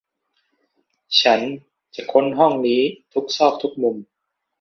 [1.21, 1.39] ฉัน
[1.95, 2.81] จะค้นห้องนี้
[3.13, 3.95] ทุกซอกทุกมุม